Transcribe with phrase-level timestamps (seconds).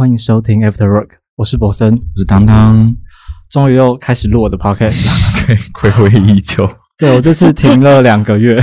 [0.00, 2.96] 欢迎收听 After Work，我是博森，我是汤汤，
[3.50, 5.12] 终于又开始录我的 podcast 了。
[5.46, 6.66] 对，暌违已久。
[6.96, 8.58] 对我这次停了两个月，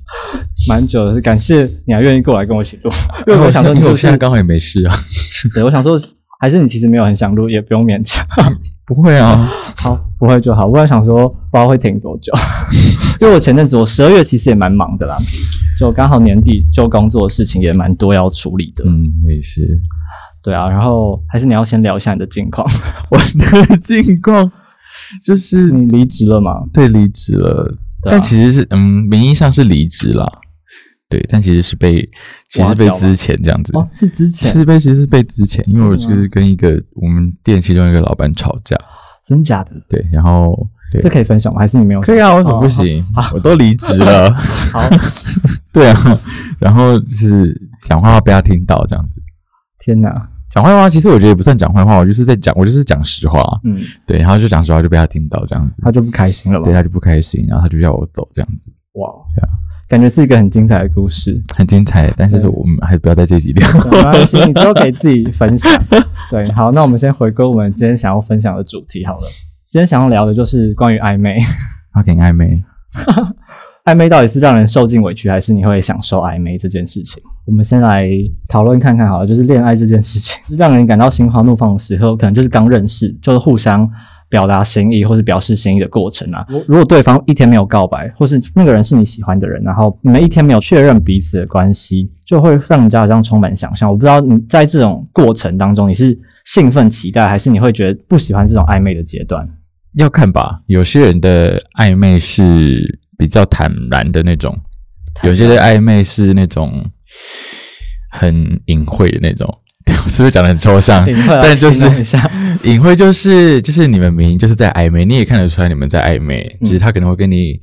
[0.68, 2.90] 蛮久的，感谢你还愿意过来跟我一起录，
[3.26, 3.80] 因为我想说你？
[3.96, 4.94] 现在刚好也没事啊。
[5.54, 5.96] 对，我想说
[6.40, 8.22] 还是你其实没有很想录，也不用勉强。
[8.84, 9.48] 不会啊，
[9.78, 10.66] 好，不会就好。
[10.66, 12.30] 我在想说，不知道会停多久，
[13.22, 15.16] 因为我前阵子我十二月其实也蛮忙的啦，
[15.80, 18.84] 就刚好年底就工作的事情也蛮多要处理的。
[18.86, 19.78] 嗯，我也是。
[20.46, 22.64] 对啊，然后还是你要先聊一下你的近况。
[23.10, 24.48] 我的近况
[25.24, 26.52] 就是你离职了吗？
[26.72, 28.78] 对离职了，但其实是嗯，
[29.10, 30.24] 名义上是离职啦。
[31.08, 32.00] 对，但其实是被
[32.48, 33.76] 其实是被挖角吗资遣这样子。
[33.76, 38.76] 哦，是之前是被其实是被之前，因为我嗯就是跟一个我们店其中一个老板吵架。
[39.24, 40.56] 真假的，对，然后
[40.92, 41.58] 对这，可以分享吗？
[41.58, 42.00] 还是你没有？
[42.00, 43.04] 可以啊，为什么哦不行？
[43.34, 44.32] 我都离职了。
[44.72, 44.80] 好，
[45.72, 46.18] 对啊，
[46.60, 49.20] 然后就是讲坏话不要听到这样子。
[49.80, 50.12] 天哪，
[50.50, 53.42] 讲坏话，其实我觉得也不算讲坏话，我就是在讲，我就是讲实话。
[53.64, 56.72] 嗯，对，然后就讲实话就被他听到这样子，他就不开心了吧对？
[56.72, 59.50] 他就不开心，然后他就要我走这样子，哇对啊，
[59.88, 61.42] 感觉是一个很精彩的故事。
[61.54, 62.12] 很精彩。
[62.16, 63.70] 但是我们还是不要在这集聊。
[63.82, 65.70] 对 没关系，你都可以自己分享。
[66.30, 69.22] 对，好，那我们先回归我们今天想要分享的主题好了。
[69.68, 71.36] 今天想要聊的就是关于暧昧，
[71.92, 72.64] 他给暧昧，
[73.86, 77.22] 暧昧到底是让人受尽委屈，还是你会享受暧昧这件事情？
[77.46, 78.10] 我们先来
[78.48, 83.88] 讨论看看好了，就是恋爱这件事情， 让人感到心花怒放的时候，可能就是刚认识，就是互相
[84.28, 86.44] 表达心意或是表示心意的过程啊。
[86.48, 93.88] 如如果对方一天没有告白，或是那个人是你喜欢的人，然后你们一天没有确认彼此的关系，就会让人家好像充满想象。
[93.88, 99.48] 我不知道你在这种过程当中，你是兴奋期待，还是你会觉得不喜欢这种暧昧的阶段？
[99.94, 100.60] 要看吧。
[100.66, 104.56] 有些人的暧昧是比较坦然的那种，
[105.22, 106.90] 有些的暧昧是那种
[108.10, 109.46] 很隐晦的那种。
[109.84, 111.06] 对 我是不是讲的很抽象？
[111.08, 111.86] 隐晦来但就是
[112.64, 116.64] 隐晦就是就是你们明明就是在暧昧，你也看得出来你们在暧昧，嗯。
[116.64, 117.58] 只是他可能会跟你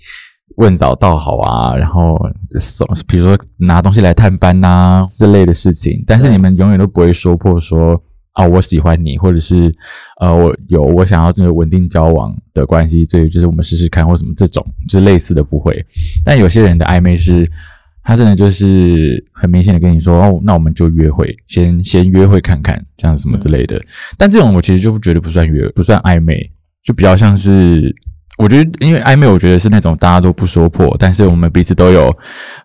[0.57, 2.15] 问早道好啊，然后
[2.57, 8.01] 送，比如说拿东西来探班呐、之类的事情，但是你们永远都不会说破说
[8.33, 9.73] 啊我喜欢你，或者是
[10.19, 15.85] 呃我有我想要这个稳定交往的关系，所以就是我们试试看或什么这种，就是类似的不会。
[16.23, 17.49] 但有些人的暧昧是。
[18.05, 23.81] 他真的就是很明显的跟你说，哦，那我们就约会，先先约会看看，这样什么之类的。
[24.17, 26.51] 但这种我其实就觉得不算约，不算暧昧，
[26.83, 27.95] 就比较像是，
[28.43, 32.13] 我觉得因为暧昧，我觉得是那种大家都不说破，但是我们彼此都有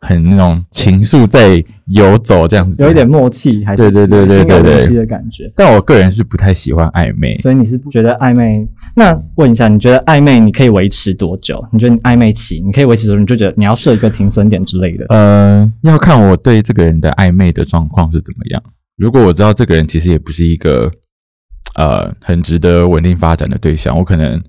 [0.00, 3.08] 很那种情愫在游走这样子，有一点。
[3.08, 5.50] 默契，还是对对对对对对灵犀的感觉。
[5.56, 8.68] 但我个人是不太喜欢暧昧，所以你是觉得暧昧？
[8.94, 11.64] 那问一下，你觉得暧昧你可以维持多久？
[11.72, 13.20] 你觉得你暧昧期你可以维持多久？
[13.20, 15.06] 你就觉得你要设一个停损点之类的？
[15.08, 18.62] 呃，要看我对这个人的暧昧的状况是怎么样。
[18.96, 20.90] 如果我知道这个人其实也不是一个
[21.76, 24.42] 呃很值得稳定发展的对象，我可能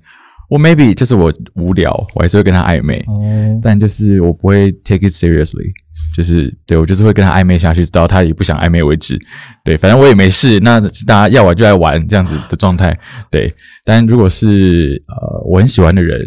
[0.49, 2.97] 我 maybe 就是我无聊，我还是会跟他暧昧。
[3.07, 5.71] 哦，但就是我不会 take it seriously，
[6.15, 9.19] 就是对我就是会跟他暧昧下去，直到他也不想暧昧为止。
[9.63, 12.97] 对，反正我也没事，那大家要玩就来玩这样子的状态。
[13.29, 13.53] 对，
[13.85, 16.19] 但如果是呃我很喜欢的人，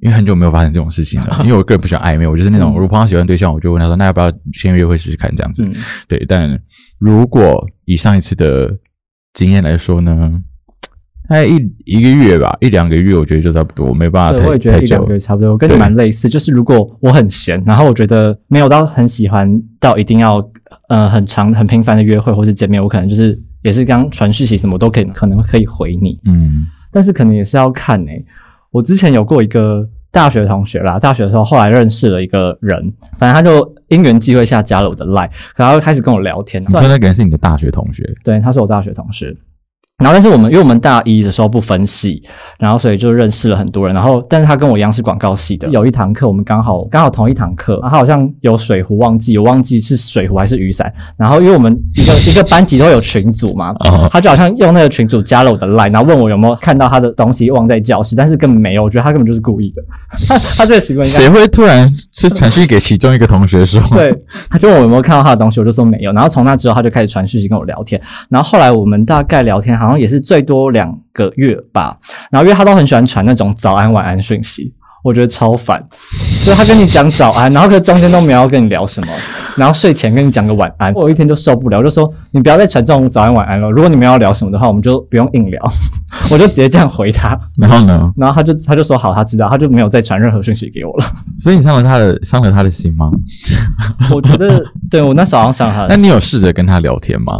[0.00, 5.64] 因为很久没有发生这种事情了， 因为我个人不喜欢暧昧，我就是那种嗯如果碰到喜欢对象，我就问他说那要不要先约会试试看这样子。
[5.64, 5.72] 嗯，
[6.08, 6.60] 对，但
[6.98, 8.76] 如果以上一次的
[9.34, 10.38] 经验来说呢，大
[11.36, 15.12] 概一一个月吧，一两个月，我觉得就差不多，没办法对，太我也觉得一两个。
[15.12, 15.50] 月差不多。
[15.50, 20.42] 我跟你蛮类似，就是如果我很闲，然后我觉得没有到很喜欢到一定要
[20.88, 28.24] 呃很长很频繁的约会或是见面，我可能就是也是刚传讯息什么都可以可能可以回你，嗯但是可能也是要看诶、
[28.70, 36.62] 我之前有过一个大学同学啦，大学的时候后来认识了一个人，反正他就因缘际会下加了我的 line，然后开始跟我聊天。
[36.62, 39.36] 你说那个人是你的大学同学，对，他是我大学同学。
[39.98, 42.22] 然后，但是我们因为我们大一的时候不分系，
[42.56, 43.92] 然后所以就认识了很多人。
[43.92, 45.66] 然后，但是他跟我一样是广告系的。
[45.70, 50.92] 有一堂课我们刚好刚好同一堂课，然后他好像有水壶忘记，我忘记是水壶还是雨伞。
[51.16, 58.84] 然后因为我们一个 一个班级都有群组嘛，哦他就好像用那个群组加了我的 line，然后问我有没有看到他的东西忘在教室，但是根本没有。
[58.84, 59.82] 我觉得他根本就是故意的。
[60.28, 63.82] 他他这个习惯谁会突然是传讯给其中一个同学说？
[63.90, 64.14] 对，
[64.48, 66.12] 他就问我有没有看到他的东西，我就说没有。
[66.12, 68.00] 然后从那之后，他就开始传讯息跟我聊天。
[68.30, 71.96] 然后后来我们大概聊天，好像也是最多两个月吧。
[72.30, 75.84] 然后因为他都很喜欢传那种早安晚安讯息，我觉得超烦。
[76.44, 79.12] 所以他跟你讲早安，然后可是中间都没有跟你聊什么，
[79.56, 83.70] 然后睡前跟你讲个晚安，我有一天就受不了，就说你不要再传这种早安晚安了。
[83.70, 85.60] 如果你们要聊什么的话，我们就不用硬聊。
[86.30, 88.12] 我就直接这样回他，然后呢？
[88.16, 91.04] 然后他就他就说好，他知道，他就没有再传任何讯息给我了。
[91.40, 93.10] 所以你伤了他的伤了他的心吗？
[94.10, 97.34] 我觉得，对我那时候好像想他的那你有试着跟他聊天吗？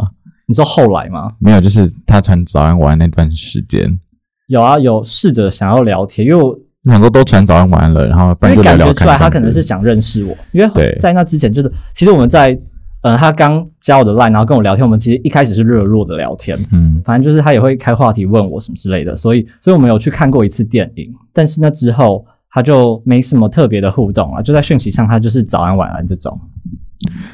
[0.48, 1.30] 你说后来吗？
[1.38, 3.98] 没有，就是他传早安晚安那段时间，
[4.46, 12.58] 有啊，有试着想要聊天，因为我你想说都传早安晚安了，然后不因为然就聊聊感觉出来他可能是想认识我，因为在那之前就是，其实我们在
[13.02, 17.02] 呃他刚加我的 line，然后跟我聊天，我们其实一开始是热络的聊天，嗯。
[17.04, 26.40] 反正就是他也会开话题问我什么之类的，所以所以我们有去看过一次电影，但是那之后他就没什么特别的互动啊，就在讯息上他就是早安晚安这种，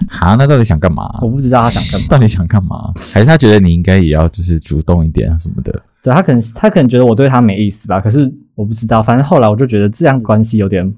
[0.09, 1.19] 哈，那到底想干嘛？
[1.23, 2.07] 我不知道他想干嘛。
[2.11, 2.93] 到底想干嘛？
[3.13, 5.83] 还是他觉得你应该也要就是主动一点啊什么的？
[6.03, 10.93] 对他可能他可能觉得我对他没意思吧，可是我不知道，反正后来我就觉得这样的关系有点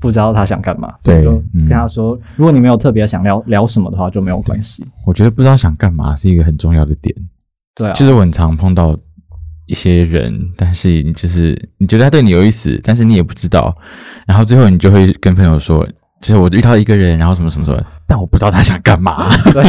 [0.00, 4.86] 不知道他想干嘛，所以对就嗯跟他说，如果你没有特别想聊聊什么的话，就没有关系。
[5.04, 7.14] 我觉得不知道想干嘛是一个很重要的点。
[7.74, 8.96] 对啊，就是我很常碰到
[9.66, 13.76] 一些人，但是你就是你觉得他对你有意思，但是你也不知道，
[14.24, 15.84] 然后最后你就会跟朋友说，
[16.24, 19.28] 就是我遇到一个人，然后什么什么什么，但我不知道他想干嘛。
[19.52, 19.62] 对，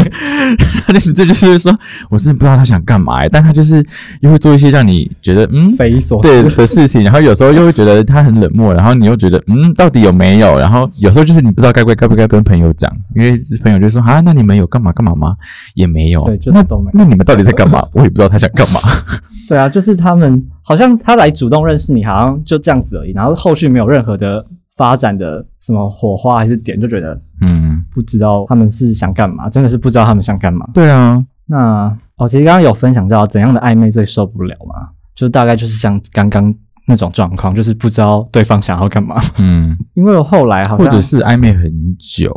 [0.87, 1.77] 他就是这就是说，
[2.09, 3.85] 我真的不知道他想干嘛、欸，但他就是
[4.21, 5.69] 又会做一些让你觉得嗯。
[5.73, 6.29] 匪夷所思。
[6.29, 10.57] 对的事情，然后有时候又会觉得他很冷漠，然后你又觉得嗯，到底有没有？
[10.57, 15.33] 然后有时候就是你不知道该不该该不该跟朋友讲，因为朋友就说啊，那你们有干嘛干嘛吗？
[15.73, 17.85] 也没有，对就那都没有那你们到底在干嘛？
[17.91, 18.79] 我也不知道他想干嘛。
[19.49, 24.43] 对啊，就是他们好像他来主动认识你，好像就这样子而已，然后后续没有任何的
[24.75, 30.67] 发展的什么火花还是点，就觉得嗯，不知道他们是想干嘛，真的是不知道他们想干嘛。
[30.73, 36.53] 对啊，那哦，其实刚刚有分享到怎样的暧昧最受不了嘛，就是大概就是像刚刚
[36.87, 39.15] 那种状况，就是不知道对方想要干嘛。
[39.39, 42.31] 嗯， 因为我后来好像或者是暧昧很久，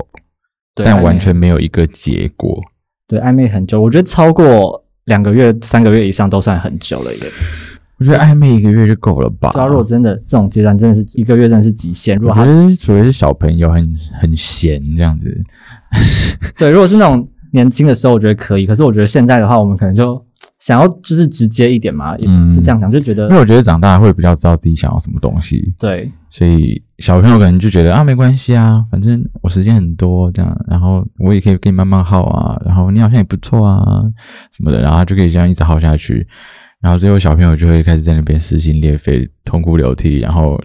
[0.74, 2.56] 对但完全没有一个结果。
[3.06, 7.20] 对暧昧很久，我觉得超过两个月、三个月以上都算很久了耶。
[7.98, 9.50] 我觉得暧昧一个月就够了吧？
[9.52, 12.16] 对啊，如果真的这种阶段真的是一个月，真的是极限。
[12.18, 15.36] 如我觉得除非是小朋友很很闲这样子，
[16.56, 18.66] 对，如果是那种年轻的时候，我觉得可以。
[18.66, 20.24] 可是我觉得现在的话，我们可能就
[20.60, 33.82] 想要就是直接一点嘛，也嗯是这样讲，就觉得因为我觉得长大会比较知道自己想要什么东西，对所以小朋友可能就觉得啊没关系啊，反正我时间很多这样，然后我也可以跟你慢慢耗啊，然后你好像也不错啊
[34.56, 36.24] 什么的，然后就可以这样一直耗下去。
[36.80, 40.56] 然后最后小朋友就会开始在那边撕心裂肺、痛哭流涕，然后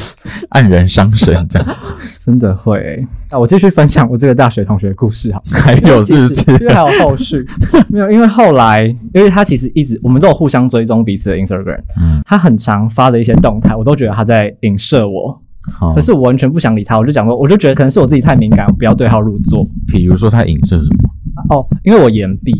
[0.52, 1.68] 黯然伤神这样。
[2.24, 3.02] 真的会欸。
[3.30, 5.42] 那我继续分享我这个大学同学的故事好。
[5.50, 6.50] 还有是不是？
[6.60, 7.44] 因为还有后续，
[7.88, 8.84] 没有，因为后来，
[9.14, 15.42] 因为他其实一直，我们都有互相追踪彼此的 Instagram，嗯，他很常发的一些动态，我都觉得他在影射我，
[15.94, 19.66] 可是我完全不想理他，我就讲说，我就觉得可能是我自己太敏感，我不要对号入座。
[19.88, 21.10] 比如说他影射什么？
[21.48, 22.52] 哦，因为我延毕，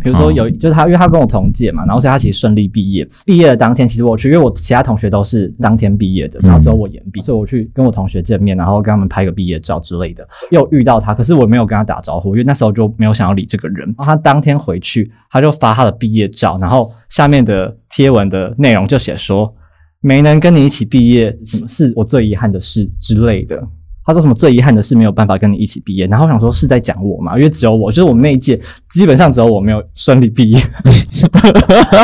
[0.00, 3.06] 比如说有，就是他，因为他跟我同届嘛，然后所以他其实顺利毕业。
[3.24, 10.26] 毕业的当天，其实我去，因为我其他同学都是当天毕业的，然后只有我延毕，所以我去跟我同学见面，然后跟他们拍个毕业照之类的。
[10.50, 13.86] 又遇到他，可是我没有跟他打招呼，因为那时候就没有想要理这个人。
[13.86, 19.52] 然后他当天回去，他就发他的毕业照，然后下面的贴文的内容就写说，
[20.00, 23.62] 没能跟你一起毕业，什么是我最遗憾的事之类的。
[24.04, 28.60] 他说什么最遗憾的是没有办法跟你一起毕业，然后我想说是在讲我嘛，因为只有我，就是我们那一届
[28.90, 30.60] 基本上只有我没有顺利毕业。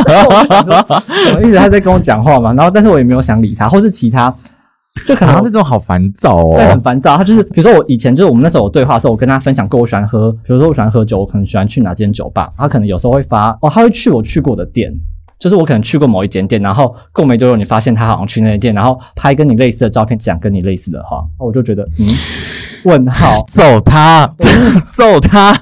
[0.07, 4.33] 然后我想说，怎么一直他在跟我讲话嘛，然后但是我也没有想理他，或是其他，
[5.05, 6.81] 就可能这种好烦躁对，很哦。
[6.83, 7.17] 烦躁。
[7.17, 14.93] 他就是，比如说我以前就是我们那时候有对话的时候，我跟他分享过我喜欢喝，比如说我喜欢喝酒，我可能喜欢去哪间酒吧，他可能有时候会发哦，他会去我去过的店。
[15.39, 22.07] 就是我可能去过某一间店，然后过没多久，你发现他好像去那间店，然后拍跟你类似的照片，讲跟你类似的话，我就觉得嗯，
[22.83, 24.31] 问号， 揍他，
[24.91, 25.55] 揍他！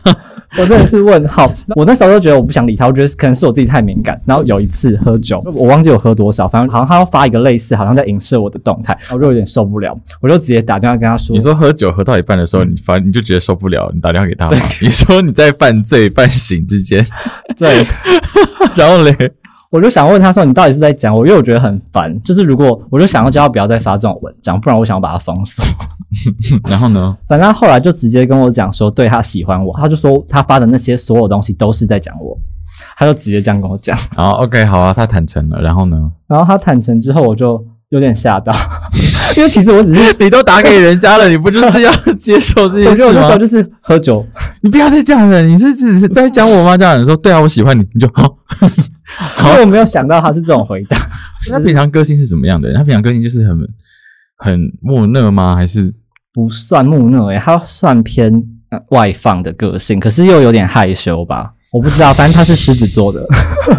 [0.58, 1.52] 我真的是问号。
[1.76, 4.20] 我那时候就觉得我不想理他，我觉得可能是我自己太敏感。
[4.26, 14.58] 然后有一次喝酒， 我忘记我喝多少，反正好像他要发一个类似，好像在影射我的动态，我就有点受不了，我就直接打电话跟他说，你说喝酒喝到一半的时候，你发你就觉得受不了，你打电话给他吗？
[14.82, 17.06] 你说你在犯罪半醒之间，
[17.58, 17.86] 对。
[18.76, 19.14] 然后嘞，
[19.70, 22.18] 我就想问他说：“你到底是在讲我？”因为我觉得很烦。
[22.24, 25.64] 就是如果我就想要叫他不要再发这种文章，不然我想要把他封锁。
[26.72, 27.18] 然后呢？
[27.28, 32.38] 反正他后来就直接跟我讲说，对他喜欢我，他就说他发的那些所有东西都是在讲我，
[32.98, 33.98] 他就直接这样跟我讲。
[34.16, 36.12] 然后 OK 好啊，他坦诚了，然后呢？
[36.28, 38.54] 然后他坦诚之后，我就有点吓到，
[39.36, 43.38] 因为其实我只是，你都打给人家了，你不就是要接受这件事我觉得我那时候吗？
[43.38, 44.26] 就是喝酒，
[44.62, 46.78] 你不要再这样了，你是只是在讲我吗？
[46.78, 48.38] 这样你说对啊，我喜欢你，你就好。
[49.46, 50.98] 因为我没有想到他是这种回答。
[51.52, 52.78] 他平常个性是什么样的人？
[52.78, 53.58] 他平常个性就是很
[54.38, 55.56] 很木讷吗？
[55.56, 55.92] 还是
[56.34, 58.32] 不算木讷诶，他算偏、
[58.70, 61.54] 呃外放的个性，可是又有点害羞吧？
[61.72, 63.26] 我不知道，反正他是狮子座的，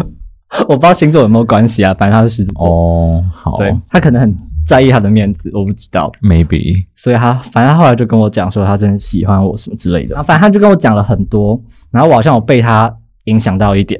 [0.67, 4.33] 我不知道星座有没有关系啊，反正他是狮子座，哦好对他可能很
[4.65, 12.91] 在意他的面子，我不知道，maybe 所以他反正他后来就跟我讲说他真的喜欢我什么之类的，然后反正他就跟我讲了很多，然后我好像有被他
[13.25, 13.99] 影响到一点。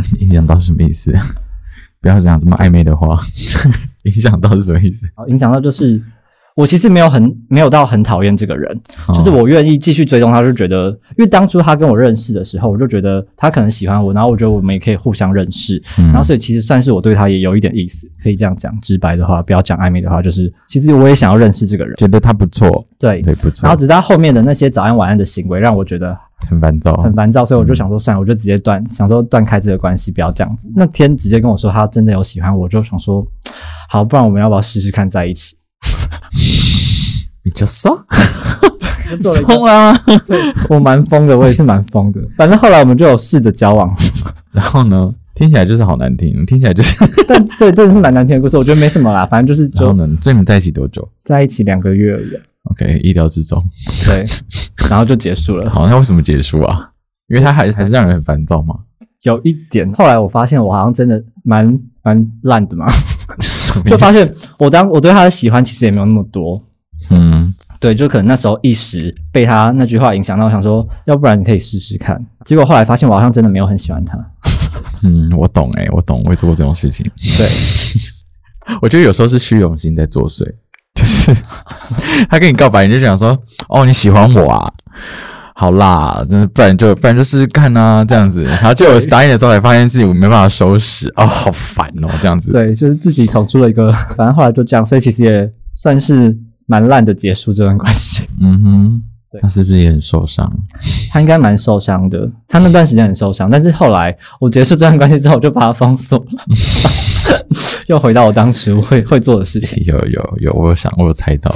[0.20, 1.12] 影响到什么意思？
[2.00, 3.16] 不要讲这么暧昧的话。
[4.04, 5.06] 影响到是什么意思？
[5.28, 6.00] 影响到就是
[6.54, 23.20] 我其实没有很没有到很讨厌这个人，哦就是我愿意继续追踪他，就觉得因为当初他跟我认识的时候，我就觉得他可能喜欢我，然后我觉得我们也可以互相认识，嗯然后所以其实算是我对他也有一点意思，可以这样讲，直白的话，不要讲暧昧的话，就是其实我也想要认识这个人，觉得他不错，对。
[23.22, 26.16] 对，不错，然后直到后面的那些早安晚安的行为，让我觉得
[26.48, 30.70] 很烦躁，很烦躁，所以我就想说，算了，我就直接断，想说断开这个关系，不要这样子。
[30.74, 33.26] 那天直接跟我说他真的有喜欢我，我就想说，
[33.90, 35.56] 好，不然我们要不要试试看在一起？
[37.44, 38.04] 你就说
[39.08, 40.00] 就做了一个疯了吗？
[40.68, 42.20] 我蛮疯的，我也是蛮疯的。
[42.36, 43.90] 反正后来我们就有试着交往，
[44.52, 45.14] 然后呢？
[45.34, 46.96] 听起来就是好难听，听起来就是。
[47.28, 48.58] 但对，真的是蛮难听的故事。
[48.58, 50.18] 我觉得没什么啦，反正就是就然后呢？
[50.20, 52.42] 所以你们在一起多久在一起两个月而已啊。
[52.70, 53.62] ？OK，意料之中。
[54.06, 54.24] 对，
[54.88, 55.68] 然后就结束了。
[55.70, 56.90] 好，那为什么结束啊？
[57.28, 58.74] 因为他还还是让人很烦躁嘛？
[59.22, 62.86] 有一点，后来我发现我好像真的蛮蛮烂的嘛，
[63.84, 66.62] 就发现我当我对他的喜欢其实也没有那么多。
[67.10, 72.24] 嗯，对，就可能那时候一时被他那句话影响到，我想说，要不然你可以试试看。
[72.44, 74.16] 结果后来发现我好像真的没有很喜欢他。
[75.02, 77.04] 嗯，我懂诶、我懂，我也做过这种事情。
[77.36, 77.46] 对，
[78.82, 80.44] 我觉得有时候是虚荣心在作祟，
[80.98, 81.36] 就是
[82.28, 83.38] 他跟你告白，你就想说，
[83.68, 84.72] 哦，你喜欢我啊，
[85.54, 88.42] 好啦，那不然就不然就试试看啊，这样子。
[88.44, 92.50] 然后结果答应的时候，才发现自己没办法收拾，哦，好烦哦，这样子。
[92.50, 96.36] 对，就是自己捅出了一个，反正后来就这样，所以其实也算是
[96.66, 98.24] 蛮烂的结束这段关系。
[98.42, 100.50] 嗯哼，对他是不是也很受伤？
[101.10, 106.24] 他应该蛮受伤的，他那段时间很受伤，但是后来我结束这段关系之后，我就把他封锁了，
[107.88, 109.82] 又回到我当时会会做的事情。
[109.84, 111.50] 有有有，我有想，我有猜到，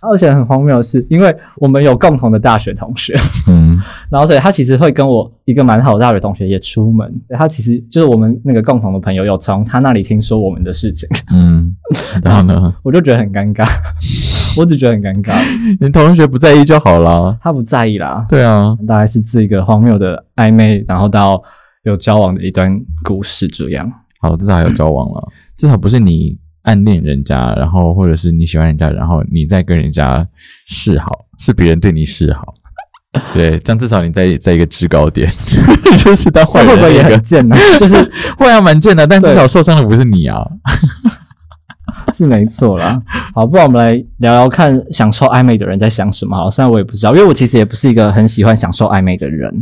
[0.00, 3.14] 而且很荒谬的是，因为我们有共同的大学同学，
[3.48, 3.76] 嗯。
[4.10, 11.74] 然后所以他其实会跟我一个蛮好的大学同学也出门，他其实就是我们那个共同的朋友，有从他那里听说我们的事情，嗯，
[12.24, 13.66] 然后呢， 我就觉得很尴尬，
[14.58, 15.34] 我只觉得很尴尬，
[15.78, 17.36] 你同学不在意就好了。
[17.42, 21.42] 他不在意啦，对啊，大概是这个荒谬的暧昧，然后到
[21.82, 23.92] 有交往的一段故事这样。
[24.20, 30.26] 好，至少还有交往了， 至少不是你暗恋人家，然后或者是你喜欢人家，然后你再跟人家
[30.66, 32.54] 示好， 是别人对你示好。
[33.32, 35.26] 对，这样至少你在在一个制高点，
[36.04, 37.56] 就是当坏会不会也很贱呢？
[37.80, 37.96] 就是
[38.36, 40.46] 会啊，蛮贱的，但至对少受伤的不是你啊。
[42.16, 43.00] 是没错啦。
[43.34, 46.50] 好，不然我们来聊聊看，享受暧昧的人在想什么好。
[46.50, 49.52] 虽然我也不知道，因为我其实也不是一个很喜欢享受暧昧的人，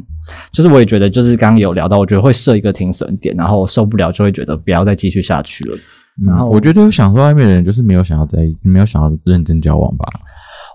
[0.52, 5.76] 就是我也觉得，就是刚刚有聊到，我觉得会设一个停损点，然后受不了就会觉得不要再继续下去了。
[6.24, 10.06] 然后嗯我觉得有享受暧昧的人，就是没有想要在没有想要认真交往吧。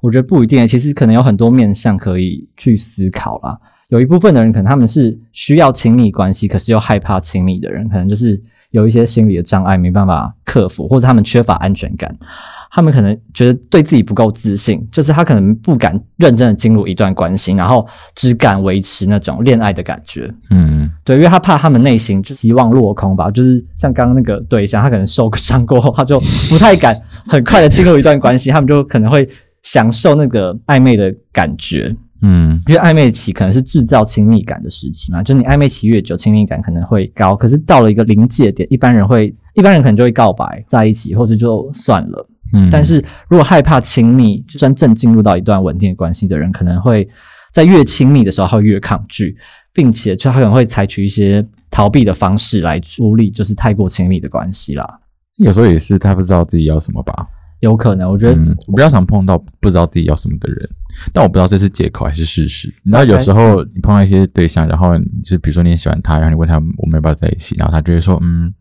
[0.01, 3.57] 我觉得不一定，其实可能有很多面向可以去思考啦。
[3.89, 8.39] 有一部分的人可能他们是需要亲密关系，可是又害怕亲密的人，可能就是
[8.71, 12.15] 有一些心理的障碍没办法克服，或者他们缺乏安全感，
[12.71, 20.31] 他们可能觉得对自己不够自信，就是他可能不敢认真的进入一段关系，然后只敢维持那种恋爱的感觉。
[20.51, 26.19] 嗯，对，因为他怕他们内心就希望落空吧，就是像刚刚那个对象，他可能受伤过后，他就
[26.51, 29.27] 不太敢很快的进入一段关系，他们就可能会
[29.63, 42.27] 享受那个暧昧的感觉，嗯因为暧昧期可能是制造亲密感的时期嘛，就是你暧昧期越久，亲密感可能会高，可是到了一个临界点，一般人会，一般人可能就会告白在一起，或者就算了。
[42.53, 47.07] 嗯，但是如果害怕亲密，就真正进入到一段稳定的关系的人，可能会
[47.53, 49.35] 在越亲密的时候，越抗拒，
[49.73, 54.99] 并且就他可能会采取一些逃避的方式来处理，就是太过亲密的关系啦。
[55.37, 57.27] 有时候也是他不知道自己要什么吧。
[57.61, 60.69] 有可能，我觉得、嗯，我比较常碰到不知道自己要什么的人，
[61.13, 62.67] 但我不知道这是借口还是事实。
[62.83, 68.53] 你知道，有时候你碰到一些对象，然后你就比如说你很喜欢他，然后你问他我们要不要在一起，然后他就会说嗯，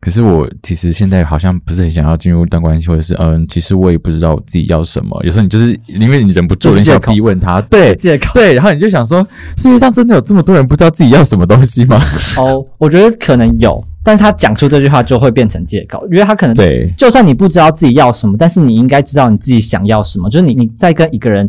[0.00, 5.20] 可是我其实现在好像不是很想要进入一段关系，或者是嗯，其实我也不知道我自己要什么。
[5.24, 12.00] 有时候你就是因为你忍不住，你想逼问他， 对借口对，然后你就想说，世界上真的有这么多人不知道自己要什么东西吗？
[12.38, 20.28] 哦，我觉得可能有，但是他讲出这句话就会变成借口，因为他可能对，就算你不知道自己要什么，但是你应该知道你自己想要什么。
[20.30, 21.48] 就是你你在跟一个人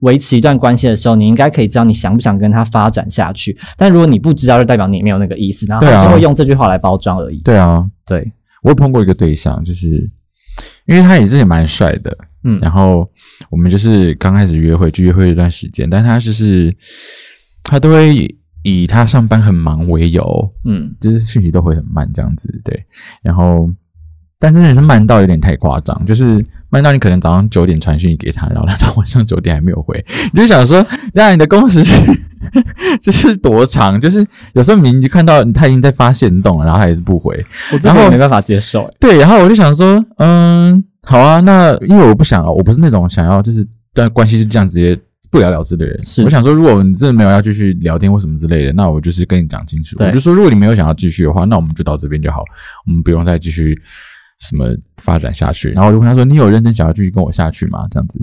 [0.00, 3.58] 维持一段关系的时候，你应该可以知道你想不想跟他发展下去。
[3.76, 7.38] 但如果你不知道，就代表你没有那个意思，然后就会用这句话来包装而已。
[7.38, 10.08] 对啊，对，我有碰过一个对象，就是
[10.86, 12.60] 因为他也是也蛮帅的，嗯。
[12.60, 13.08] 然后
[13.50, 16.74] 我们就是刚开始约会，就约会一段时间，但他就是
[17.64, 20.94] 他都会以他上班很忙为由，嗯。
[21.00, 22.84] 就是讯息都会很慢这样子，对，
[23.22, 23.68] 然后
[24.40, 32.00] 但真的是慢到有点太夸张，就是慢到你可能早上九点传讯息给他，然后他到晚上九点还没有回，你就想说，那你的工时是
[33.00, 34.00] 就是多长？
[34.00, 37.44] 就是有时候明明就看到他已经在发现动了，然后他还是不回。
[37.72, 38.96] 我真的没办法接受、欸。
[39.00, 44.96] 对，然后我就想说，嗯，好啊，那因为我不想啊，我不是那种想要就是但关系就这样直接
[45.30, 46.00] 不了了之的人。
[46.06, 49.96] 是我想说，如果你真的没有要继续聊天或什么之类的，那我就是跟你讲清楚。
[49.98, 52.44] 我就说，如果你没有想要继续的话，那我们就到这边就好，
[52.86, 53.76] 我们不用再继续
[54.38, 54.66] 什么
[54.96, 55.70] 发展下去。
[55.70, 57.86] 然后我就问他说，你有认真想要继续跟我下去吗？
[57.90, 58.20] 这样子，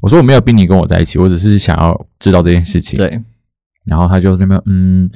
[0.00, 2.96] 我说我没有逼你跟我在一起，我只是想要知道这件事情。
[2.96, 3.20] 对，
[3.84, 5.10] 然后他就在那边嗯，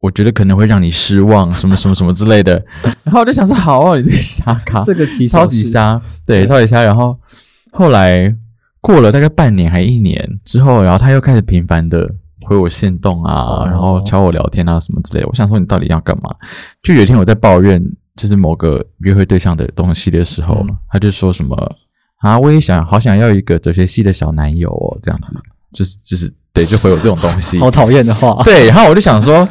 [0.00, 2.62] 我觉得可能会让你失望，什么什么什么之类的。
[3.04, 6.82] 然后我就想说，好哦，你这个瞎咖，这个起手超级式瞎，对，超级瞎。
[6.82, 7.18] 然后
[7.72, 8.34] 后来
[8.80, 12.08] 过了大概半年还一年之后，然后他又开始频繁的
[12.40, 15.28] 回我线动啊，哦然后敲我聊天啊什么之类的。
[15.28, 16.34] 我想说，你到底要干嘛？
[16.82, 17.80] 就有一天我在抱怨
[18.16, 21.56] 就是某个约会对象的东西的时候，嗯他就说什么
[22.18, 25.32] 啊，我也想好想要一个哲学系的小男友哦，这样子，
[25.72, 27.58] 就是就是对，就回我这种东西。
[27.60, 28.40] 好讨厌的话。
[28.44, 29.48] 对，然后我就想说，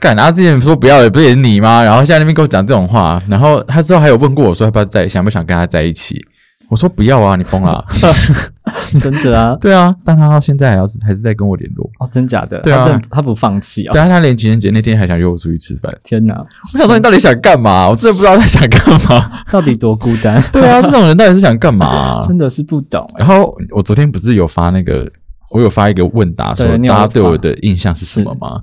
[0.00, 1.82] 干，他之前说不要的，不是也是你吗？
[1.82, 6.22] 然后现在那边跟我讲这种话，然后他之后还有问过我说要不要在，想不想跟他在一起？
[6.68, 7.84] 我说不要啊，你疯了啊、
[9.00, 11.88] 真的啊，对啊，但他到现在还要还是在跟我联络。
[11.98, 12.58] 哦，真假的？
[12.60, 13.92] 对啊他他不放弃啊！
[13.92, 15.92] 对啊，他连情人节那天还想约我出去吃饭。
[16.02, 16.34] 天哪，
[16.74, 17.88] 我想说你到底想干嘛？
[17.88, 19.30] 我真的不知道他想干嘛。
[19.50, 20.42] 到底多孤单？
[20.52, 23.24] 对啊， 这种人到底是想干嘛、真的是不懂欸。
[23.24, 25.10] 然后我昨天不是有发那个，
[25.50, 28.60] 我有发一个问答，说大家对我的印象是什么吗？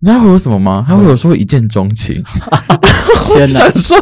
[0.00, 0.84] 你知道会有什么吗？
[0.86, 2.22] 他会有说一见钟情。
[3.34, 3.98] 天哪想，说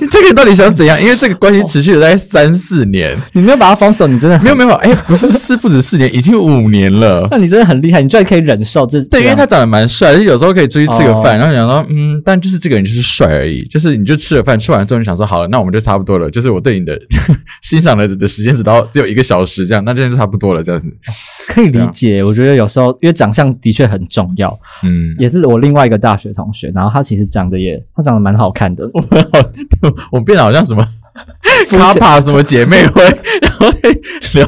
[0.00, 1.00] 你这个人到底想怎样？
[1.00, 7.28] 因为这个关系持续了大概三四年，你没有把他封锁，你真的没有没有，哎，不是四不止四年， 已经五年了。
[7.30, 9.00] 那你真的很厉害，你居然可以忍受这。
[9.04, 16.98] 对，因为他长得蛮帅，就有时候可以出去吃个饭，哦然后想说，嗯，但就是这个人就是帅而已，就是你就吃了饭，吃完之后你想说，好了，那我们就差不多了，就是我对你的
[17.62, 20.92] 欣赏的的时间只到只有一个小时，这样，那这样就差不多了，这样子。
[21.48, 22.22] 可以理解。
[22.24, 24.50] 我觉得有时候因为长相的确很重要，
[24.82, 29.50] 嗯，也是我另外一个大学同学，然后他其实长得也他长得蛮好看的，我好，
[30.12, 30.84] 我变得好像什么
[31.68, 33.02] 卡帕什么姐妹会，
[33.42, 33.90] 然后在
[34.34, 34.46] 聊，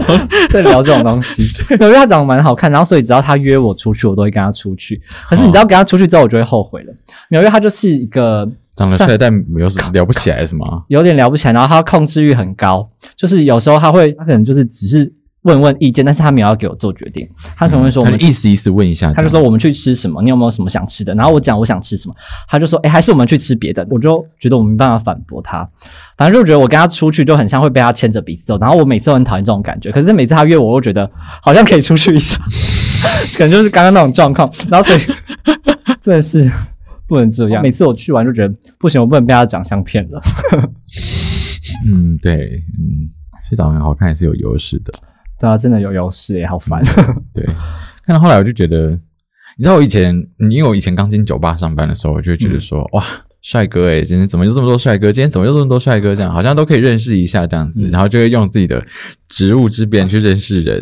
[0.49, 1.43] 在聊这种东西。
[1.79, 5.01] 因为他长得蛮好看，然后所以只要他约我出去，我都会跟他出去。
[5.29, 6.95] 可是你知道跟他出去之后，我就会后悔了。
[7.29, 10.85] 没有，因为他就是一个长得帅但有什么了不起来是吗？
[10.89, 21.13] 有点聊不起来，然后他控制欲很高，就是有时候他会，他可能就是只是问问意见，但是他没有要给我做决定，他可能会说我们意思意思问一下，他就说我们去吃什么，你有没有什么想吃的？
[21.15, 22.15] 然后我讲我想吃什么，
[22.49, 23.87] 他就说哎、还是我们去吃别的。
[23.91, 25.69] 我就觉得我没办法反驳他，
[26.17, 29.91] 反正就觉得我跟他出去就很像会被他牵着鼻子走，然后我每次都很讨厌这种感觉。
[29.91, 31.11] 可是每次他约我，我又觉得
[31.43, 32.39] 好像可以出去一下，
[33.37, 35.01] 可能就是刚刚那种状况，然后所以
[36.01, 36.49] 真的是
[37.09, 37.61] 不能这样。
[37.61, 40.23] 每次我去完就觉得不行，我不能被他的长相骗了。
[41.85, 43.11] 嗯，对，嗯，
[43.43, 44.93] 其实长得很好看也是有优势的。
[45.43, 46.81] 对啊，真的有优势耶，好烦。
[47.35, 47.45] 对，
[48.07, 48.91] 看到后来我就觉得，
[49.59, 53.05] 你知道我以前，嗯因为我以前刚进酒吧上班的时候，我就会觉得说，哇，
[53.43, 55.11] 帅哥诶，今天怎么就这么多帅哥？
[55.11, 56.15] 今天怎么就这么多帅哥？
[56.15, 58.87] 这样好像都可以认识一下这样子，嗯然后就会用自己的
[59.29, 60.81] 职务之便去认识人，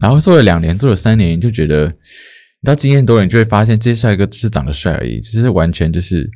[0.00, 6.28] 然后做了两年，做了三年，就觉得，你知道经验多了，你就会发现这些帅哥只是长得帅而已，只是完全就是。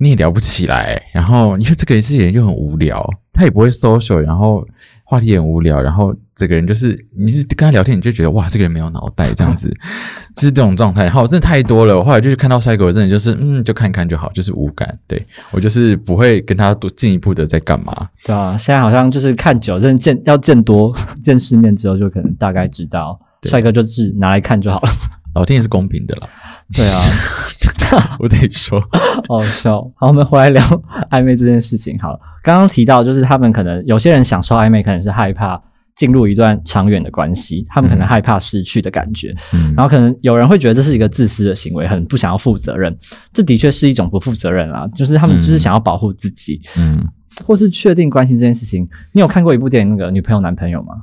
[0.00, 4.66] 你也聊不起来，然后因为这个人是人又很无聊，他也不会 social，然后
[5.04, 9.68] 话题也很无聊，然后这个人就是你是跟他聊天，你就觉得哇，这个人没有脑袋这样子，
[10.34, 11.04] 就是这种状态。
[11.04, 14.98] 然后真的太多了，我后来就是看到帅哥，我真的就是嗯，就看看就好，就是无感。
[15.06, 18.08] 对我就是不会跟他多进一步的在干嘛。
[18.24, 24.90] 对啊，现在好像就是看久，真的见要见多 见世面之后，就可能大概知道帅哥就是拿来看就好了。
[25.34, 26.28] 老天也是公平的啦，
[26.74, 27.00] 对啊，
[28.18, 28.80] 我得说，
[29.28, 29.80] 好好笑。
[29.96, 30.62] 好，我们回来聊
[31.10, 31.98] 暧昧这件事情。
[31.98, 35.60] 好了，刚刚提到就是他们可能有些人享受暧昧，可能是害怕
[35.96, 42.96] 进入一段长远的关系，他们可能害怕失去的感觉，嗯然后可能有人会觉得这是一个自私的行为，很不想要负责任。
[43.32, 47.06] 这的确是一种不负责任啊，就是他们就是想要保护自己，嗯，
[47.44, 48.88] 或是确定关系这件事情。
[49.12, 50.94] 你有看过一部电影那个女朋友男朋友吗？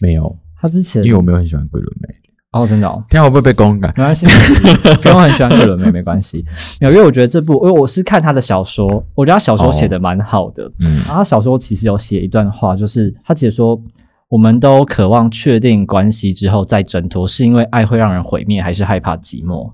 [0.00, 2.14] 没有，他之前因为我没有很喜欢桂纶镁，
[2.60, 3.92] 哦，真的哦，天啊，会不会被公干？
[3.96, 6.44] 没关系，没关系不用很喜欢桂纶镁，没关系。
[6.80, 10.64] 没有，因为我觉得这部，因为我是看他的小说，我觉得他小说写的蛮好的。
[10.80, 13.80] 嗯然后他小说其实有写一段话，就是他解说，
[14.28, 19.70] 我们都渴望确定关系之后再挣脱，是因为爱会让人毁灭，还是害怕寂寞？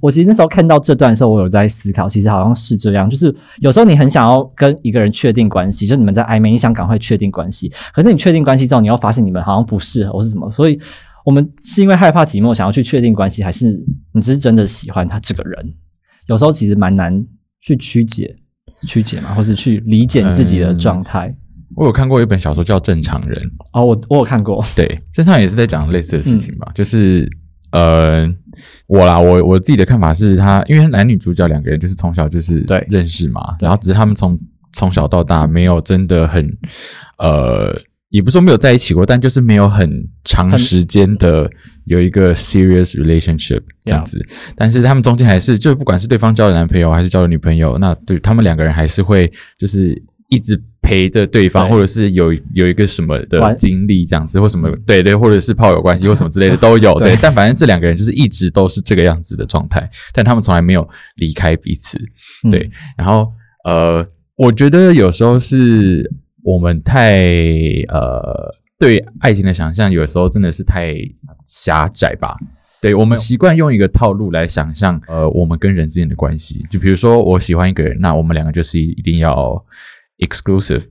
[0.00, 10.78] 我其实那时候看到这段的时候，我有在思考，其实好像是这样，就是有时候你很想要跟一个人确定关系，就你们在暧昧，你想赶快确定关系，可是你确定关系之后，你又发现你们好像不适合，或是什么，所以
[11.28, 13.78] 我们是因为害怕寂寞，想要去确定关系，还是
[14.14, 15.74] 你只是真的喜欢他这个人？
[16.24, 17.22] 有时候其实蛮难
[17.60, 18.34] 去曲解、
[18.86, 21.36] 曲解嘛，或是去理解你自己的状态。
[21.76, 23.38] 我有看过一本小说叫《正常人》，
[23.74, 27.28] 哦，我我有看过，对，正常也是在讲类似的事情吧，就是
[27.72, 28.26] 呃，
[28.86, 32.82] 我啦，我我自己的看法是他，因为男女主角两个人就是从小就是对。
[32.88, 34.40] 认识嘛，然后只是他们从
[34.72, 36.56] 从小到大没有真的很
[37.18, 37.78] 呃，
[38.10, 39.90] 也不是说没有在一起过，但就是没有很
[40.24, 41.50] 长时间的
[41.84, 44.24] 有一个 serious relationship 这样子。
[44.56, 56.98] 但是他们中间还是，就不管是对方交了男朋友还是交了女朋友，那对他们两个人还是会就是一直陪着对方，对或者是有有一个什么的玩经历这样子，或什么对对，或者是炮友关系 或什么之类的都有。
[56.98, 61.98] 对对，但反正这两个人就是一直都是这个样子的状态，但他们从来没有离开彼此。
[62.44, 63.30] 嗯对，然后
[63.64, 66.10] 呃，我觉得有时候是
[66.48, 67.12] 我们太
[67.88, 70.94] 呃对爱情的想象，有时候真的是太
[71.44, 72.36] 狭窄吧。
[72.80, 76.64] 对我们习惯用一个套路来想象，呃，我们跟人之间的关系。
[76.70, 79.62] 就比如说，我喜欢一个人，那我们两个就是一定要
[80.18, 80.84] exclusive，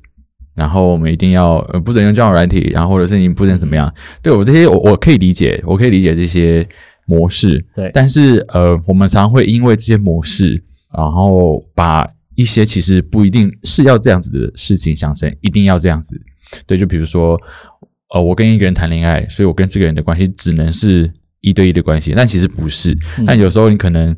[0.53, 3.91] 然后我们一定要呃不准用交友软体，然后或者是你不准怎么样。
[4.21, 6.67] 对我这些，我我可以理解，我可以理解这些
[7.05, 7.65] 模式。
[7.73, 10.61] 对但是呃，我们常会因为这些模式，
[10.93, 12.05] 然后把
[12.37, 16.21] 一些其实不一定是要这样子的事情想成一定要这样子。
[16.65, 17.35] 对，就比如说，
[18.13, 22.97] 呃，我跟一个人谈恋爱，所以我跟这个人的关系只能是一对一的关系，但其实不是。
[23.17, 24.15] 嗯但有时候你可能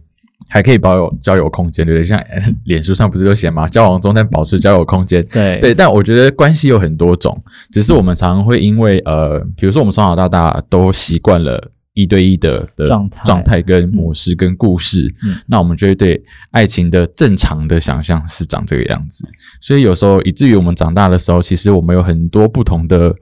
[0.50, 2.04] 还可以保有交友空间，对不对？
[2.04, 5.26] 像呃脸书上不是都写嘛，交往中但保持交友空间。
[5.32, 16.22] 对对，但我觉得关系有很多种，只是我们常常会因为呃，比如说我们从小到大都习惯了一对一的的状态状态跟模式跟故事，嗯那我们就会对
[16.52, 19.26] 爱情的正常的想象是长这个样子，
[19.62, 23.14] 所以有时候以至于我们长大的时候，其实我们有很多不同的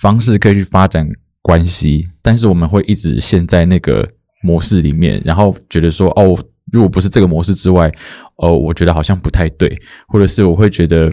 [0.00, 1.08] 方式可以去发展
[1.42, 4.08] 关系，但是我们会一直陷在那个
[4.42, 6.36] 模式里面，然后觉得说哦。
[6.72, 7.88] 如果不是这个模式之外，
[8.38, 9.72] 哦，我觉得好像不太对，
[10.08, 11.08] 或者是我会觉得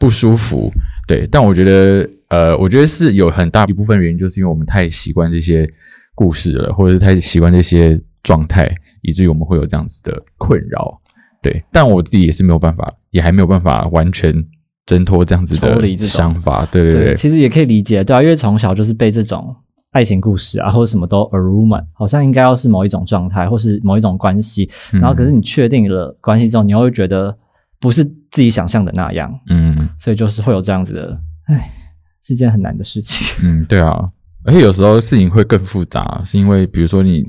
[0.00, 0.72] 不舒服，
[1.06, 1.28] 对。
[1.30, 5.70] 但我觉得，呃，我觉得是有很大一部分原因，就是因为我们太习惯这些
[6.14, 8.68] 故事了，或者是太习惯这些状态，
[9.02, 11.00] 以至于我们会有这样子的困扰，
[11.42, 11.64] 对。
[11.72, 14.32] 但我自己也是没有办法，也还没有办法完全
[14.86, 19.54] 挣脱这样子的想法，对对对，对，其实也可以理解，对啊，因为从小就是被这种
[19.90, 25.00] 爱情故事啊，或者什么都耳濡满，好像应该要是某一种状态，或是某一种关系，嗯。
[25.00, 27.36] 然后可是你确定了关系之后，你又会觉得
[27.80, 29.88] 不是自己想象的那样，嗯。
[29.98, 31.70] 所以就是会有这样子的，唉，
[32.22, 33.46] 是件很难的事情。
[33.46, 34.10] 嗯，对啊，
[34.44, 37.24] 而且有时候事情会更复杂，是因为比如说你。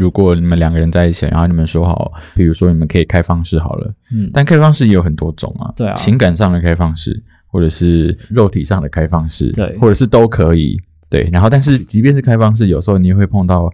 [0.00, 11.28] 如果你们两个人在一起，然后你们说好，比如说你们可以开放式好了，嗯，但开放式也有很多种啊，对啊情感上的开放式，或者是肉体上的开放式，对或者是都可以，对。
[11.32, 13.68] 然后，但是即便是开放式，有时候你也会碰到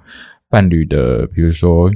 [0.49, 1.90] 伴侣的，比如说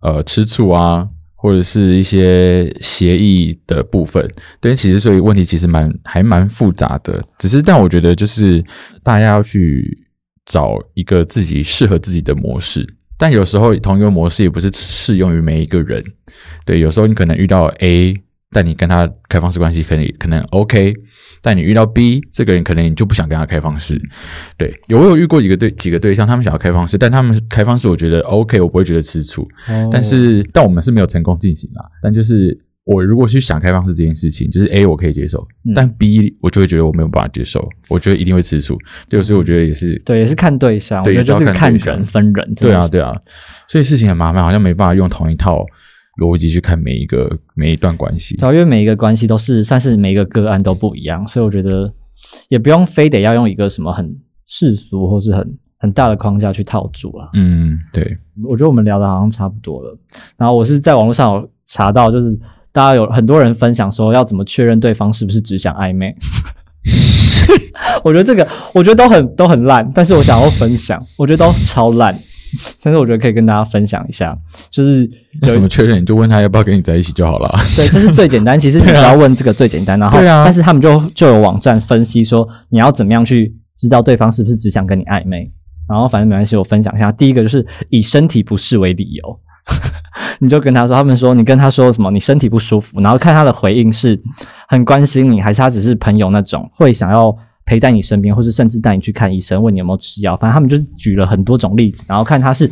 [0.00, 4.76] 呃吃醋啊，或者是一些协议的部分，对。
[4.76, 8.64] 其实所以问题其实蛮还蛮复杂的，只是但我觉得就是
[9.02, 10.01] 大家要去
[10.44, 12.86] 找一个自己适合自己的模式。
[13.18, 16.02] 但有时候同一个模式也不是适用于每一个人，
[16.64, 20.92] 对，有时候你可能遇到 A，但你跟他开放式关系可能可能 OK，
[21.40, 24.00] 但你遇到 B 这个人，可能你就不想跟他开放式。
[24.58, 31.88] 对，有我有遇过一个对几个对象，他们想要开放式，但他们开放式我觉得 OK，我不会觉得吃醋，哦但是但我们是没有成功进行啦。
[32.02, 38.76] 但就是我如果去想开放式这件事情，就是 A 我可以接受，嗯但 B 我就会觉得我没有办法接受，我觉得一定会吃醋。
[39.08, 43.14] 对，所以我觉得也是对，也是看对象，我觉得就是看人分人，对啊，对啊，
[43.68, 45.64] 所以事情很麻烦，好像没办法用同一套
[46.20, 48.36] 逻辑去看每一个每一段关系。
[48.36, 51.92] 对啊，因为每一个关系都是算是每一个个案都不一样，所以我觉得
[52.48, 54.12] 也不用非得要用一个什么很
[54.48, 57.30] 世俗或是很很大的框架去套住了。
[57.34, 58.12] 嗯，对，
[58.44, 59.96] 我觉得我们聊的好像差不多了。
[60.36, 62.36] 然后我是在网络上有查到，就是
[62.72, 66.16] 大家有很多人分享说要怎么确认对方是不是只想暧昧。
[68.02, 72.18] 我觉得这个我觉得都很都很烂，但是我想要分享，我觉得都超烂。
[72.82, 74.36] 但是我觉得可以跟大家分享一下，
[74.70, 75.08] 就是
[75.40, 77.50] 那有什么确认，你就问他要不要跟你在一起就好了。
[77.76, 78.58] 对，这是最简单。
[78.60, 85.50] 其实你只要问这个最简单，然后，啊但是他们就就有网站分析说你要怎么样去知道对方是不是只想跟你暧昧。
[85.88, 87.10] 然后反正没关系，我分享一下。
[87.10, 89.40] 第一个就是以身体不适为理由，
[90.42, 94.20] 你就跟他说，他们说你跟他说什么，你身体不舒服，然后看他的回应是
[94.66, 97.32] 很关心你，还是他只是朋友那种会想要
[97.64, 100.36] 陪在你身边，或是甚至带你去看医生，问你有没有吃药。
[100.36, 102.68] 反正他们就是举了很多种例子，然后看他是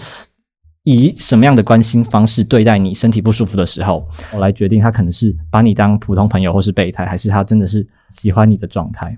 [0.82, 9.16] 以什么样的关心方式对待你身体不舒服的时候，我来决定他可能是把你当普通朋友或是备胎，还是他真的是喜欢你的状态。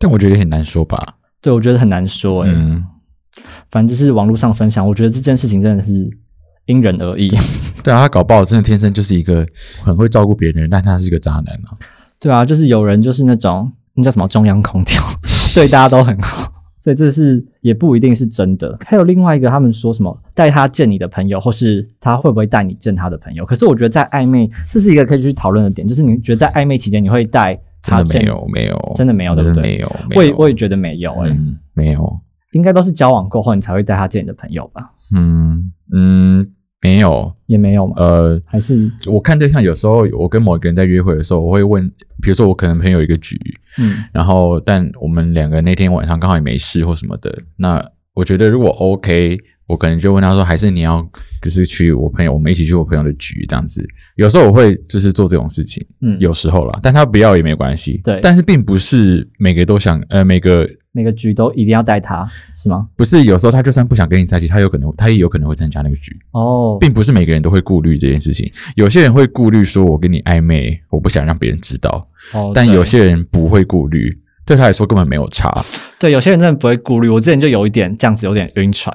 [0.00, 1.00] 但我觉得也很难说吧。
[1.40, 2.84] 对，我觉得很难说诶、嗯，
[3.70, 6.10] 反正就是网络上分享，我觉得这件事情真的是
[6.66, 7.28] 因人而异。
[7.82, 9.46] 对啊，他搞不好真的天生就是一个
[9.82, 11.76] 很会照顾别人的人，但他是一个渣男啊。
[12.18, 15.02] 对啊，就是有人就是那种那叫什么中央空调，
[15.54, 16.50] 对大家都很好。
[16.80, 18.76] 所以这是也不一定是真的。
[18.84, 23.46] 还有另外一个，他们说什么带他见你的朋友，或是他会不会带你见他的朋友？
[23.46, 28.20] 可是我觉得在暧昧，这是一个可以去讨论的点，就是你觉得在暧昧期间，你会带他见？
[28.22, 29.62] 没有，没有，真的没有，对不对？
[29.62, 31.34] 没有，我也我也觉得没有，哎，
[31.72, 32.20] 没有，
[32.52, 34.92] 应该都是交往过后你才会带他见你的朋友吧？
[35.14, 36.50] 嗯嗯。
[36.84, 37.94] 没有，也没有嘛。
[37.96, 43.40] 呃，还是我看对象有时候，我跟某一个人在约会的时候，我会问，比如说我可能朋友一个局，
[43.78, 51.02] 嗯，然后但我们两个那天晚上刚好也没事或什么的，那我觉得如果 OK，我可能就问他说，还是你要
[51.40, 53.82] 就是去我朋友，我们一起去我朋友的局这样子。
[54.16, 60.68] 有时候我会就是做这种事情，嗯，有时候啦，但他不要也没关系，对，但是并不是每个都想，呃，每个。
[60.96, 62.84] 那个局都一定要带他是吗？
[62.96, 68.48] 不是，有时候他就算不想跟你在一起，他有可能他也有可能会参加那个局哦，并不是每个人都会顾虑这件事情。
[68.76, 72.08] 有些人会顾虑说，我跟你暧昧，我不想让别人知道。
[72.32, 75.52] 哦，但有些人不会顾虑，对他来说根本没有差。
[75.98, 77.08] 对，有些人真的不会顾虑。
[77.08, 78.94] 我之前就有一点这样子，有点晕船。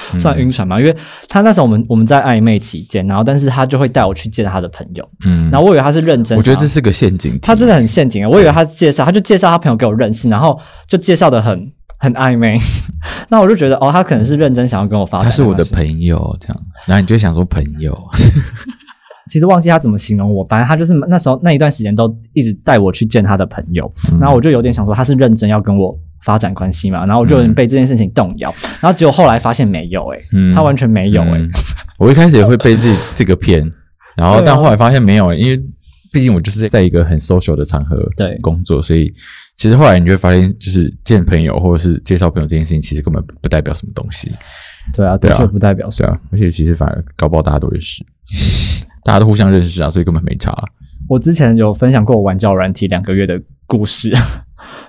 [0.18, 0.94] 算晕船嘛，因为
[1.28, 8.28] 他那时候我们我们在暧昧期间，然后但是他就会带我去见他的朋友，嗯，然后我以为他是认真，我觉得这是个陷阱，他真的很陷阱啊！
[8.28, 12.58] 我以为他介绍，他就介绍他朋友给我认识，然后就介绍的很很暧昧，
[13.30, 17.96] 那我就觉得哦，他可能是认真想要跟我发展，他是我的朋友这样，然后你就想说朋友。
[19.28, 30.20] 其实忘记他怎么形容我，反正他就是那时候那一段时间都一直带我去见他的朋友，然后我就有点想说他是认真要跟我发展关系嘛，然后我就有点被这件事情动摇，然后结果后来发现没有，诶
[30.54, 31.48] 他完全没有，诶
[31.98, 32.82] 我一开始也会被这
[33.14, 33.60] 这个骗，
[34.16, 35.56] 然后但后来发现没有，因为
[36.12, 38.38] 毕竟我就是在一个很 social 的场合对。
[38.40, 39.12] 工作，所以
[39.56, 44.32] 其实后来你会发现，就是见朋友或者是介绍朋友这件事情，其实根本不代表什么东西，
[44.94, 48.04] 对啊，的确不代表，对啊，而且其实反而搞不好大家都认识。
[49.04, 50.52] 大家都互相认识啊，所以根本没差。
[51.08, 54.12] 我之前有分享过我玩教软体两个月的故事，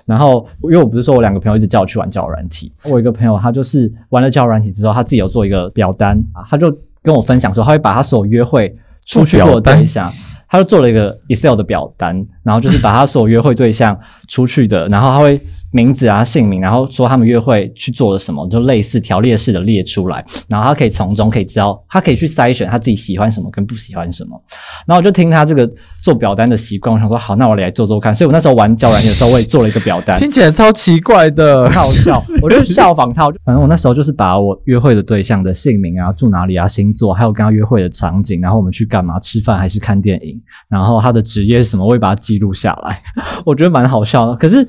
[0.04, 10.10] 然后因为我不是说我两个朋友一直叫我去玩教软体，我一个朋友他就是玩了教软体之后，他自己有做一个表单啊，他就跟我分享说，他会把他所有约会出去过的对象。
[10.50, 15.38] 他就做了一个 Excel 的表单，然后就是把他所有约会对象出去的，然后他会
[15.70, 24.42] 名字啊、姓名，然后说他们约会去做了什么，就类似条列式的列出来，然后他可以从中可以知道，他可以去筛选他自己喜欢什么跟不喜欢什么。
[24.86, 25.70] 然后我就听他这个
[26.02, 28.14] 做表单的习惯，我想说好，那我来做做看。
[28.14, 32.24] 所以我那时候玩交友的时候，我也做了一个表单，听起来超奇怪的，很好笑。
[32.40, 40.40] 我就效仿他，反正我那时候就是把我约会的对象的姓名啊、住哪里啊、星座，还有跟他约会的场景，然后我们去干嘛、吃饭还是看电影。
[40.70, 41.86] 然后他的职业是什么？
[41.86, 43.00] 我也把它记录下来，
[43.44, 44.34] 我觉得蛮好笑的。
[44.36, 44.66] 可是，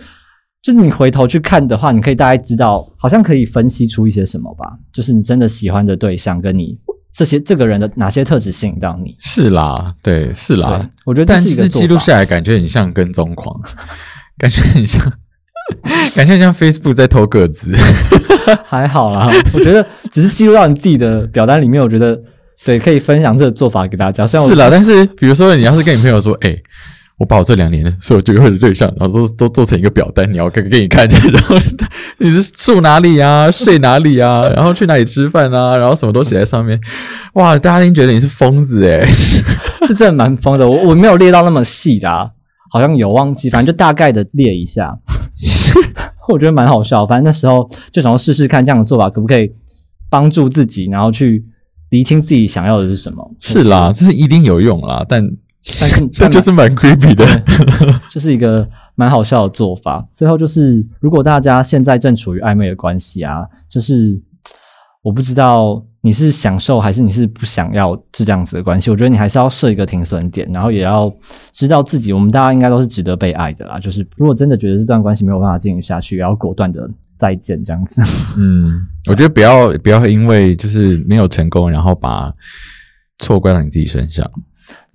[0.61, 4.77] 就你回头去看的话，你可以大概知道，好像可以分析出一些什么吧。
[4.91, 6.77] 就是你真的喜欢的对象，跟你
[7.13, 9.15] 这些这个人的哪些特质吸引到你？
[9.19, 10.89] 是啦，对，是啦。
[11.05, 13.53] 我觉得但是记录下来，感觉很像跟踪狂，
[14.37, 15.01] 感觉很像，
[16.15, 17.73] 感觉像 Facebook 在偷个子。
[18.65, 22.19] 还好啦，我觉得只是记录到你自己的表单里面，我觉得。
[22.65, 24.27] 对，可以分享这个做法给大家。
[24.27, 26.53] 是啦，但是比如说，你要是跟你朋友说，哎，
[27.19, 31.55] 我把我这两年所有约会的对象，然后都都做成一个表单，你要给给你看， 然后
[32.17, 36.79] 你是住哪里啊， 睡哪里啊，然后去哪里吃饭啊，然后什么都写在上面。
[37.33, 39.05] 哇，大家一定觉得你是疯子诶
[39.85, 40.67] 是真的蛮疯的。
[40.67, 42.09] 我我没有列到那么细的，
[42.71, 44.97] 好像有忘记，反正就大概的列一下。
[46.29, 49.51] 我觉得蛮好笑，反正那时候就想要试试看这样的做法可不可以
[50.09, 51.45] 帮助自己，然后去。
[51.89, 53.31] 厘清自己想要的是什么？
[53.39, 55.27] 是啦，这是一定有用啦，但
[55.65, 57.25] 但是 但就是蛮 creepy 的，
[58.09, 60.07] 就是一个蛮好笑的做法。
[60.11, 64.21] 最后就是，如果大家现在正处于暧昧的关系啊，就是
[65.01, 68.89] 我不知道你是享受还是你是不想要是这样子的关系。
[68.89, 71.13] 我觉得你还是要设一个停损点，然后也要
[71.51, 73.77] 知道自己，我们大家应该都是值得被爱的啦。
[73.79, 76.89] 就是如果真的觉得这段关系没有办法进行下去，也要果断的。
[77.19, 78.01] 再见，这样子。
[78.37, 82.33] 嗯，我觉得不要不要因为就是没有成功，然后把
[83.17, 84.25] 错怪到你自己身上。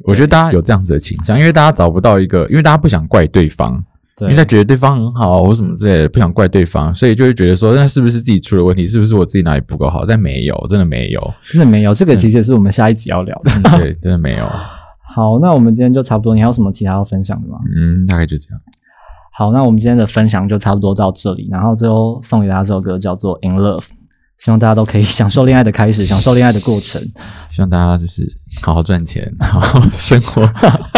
[0.05, 3.83] 我觉得大家有这样子的倾向，因为大家找不到一个，因为大家不想怪对方，
[4.21, 8.87] 因为他觉得对方很好或什么之类的，不想怪对方，所以就会觉得说，那是不是自己出了问题？
[8.87, 10.05] 是不是我自己哪里不够好？
[10.05, 11.95] 但没有，真的没有，真的没有。
[11.95, 13.79] 这个其实是我们下一集要聊的。
[13.79, 14.47] 对，真的没有。
[15.15, 16.35] 好，那我们今天就差不多。
[16.35, 17.59] 你还有什么其他要分享的吗？
[17.77, 18.61] 嗯，大概就这样。
[19.37, 21.49] 好，那我们今天的分享就差不多到这里。
[21.51, 23.81] 然后最后送给大家这首歌叫做《In Love》，
[24.39, 27.01] 希望大家都可以享受恋爱的开始，享受恋爱的过程。
[27.51, 28.23] 希望大家就是
[28.63, 30.43] 好好赚钱， 好好生活。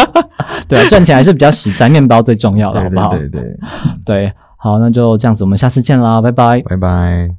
[0.67, 3.09] 对啊，赚钱还是比较实在，面包最重要，好不好？
[3.15, 3.57] 对对对,對，
[4.05, 7.29] 对，好，那就这样子，我们下次见啦，拜拜，拜拜。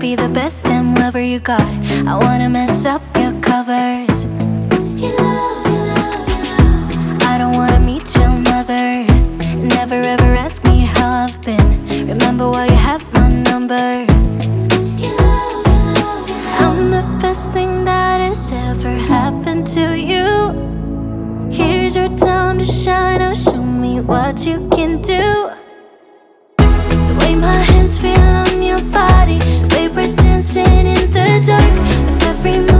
[0.00, 1.62] Be the best lover you got.
[2.04, 4.26] I wanna mess up your covers.
[9.86, 12.08] Never ever ask me how I've been.
[12.08, 14.06] Remember why you have my number.
[16.64, 20.52] I'm the best thing that has ever happened to you.
[21.52, 23.18] Here's your time to shine.
[23.18, 25.50] Now show me what you can do.
[26.56, 31.72] The way my hands feel on your body, the way we're dancing in the dark
[32.06, 32.73] with every.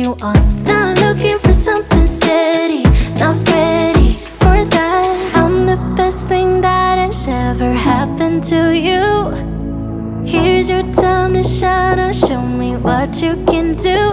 [0.00, 0.64] you on.
[0.64, 2.82] Not looking for something steady,
[3.18, 5.34] not ready for that.
[5.34, 9.04] I'm the best thing that has ever happened to you.
[10.24, 14.09] Here's your time to shine, show me what you can do.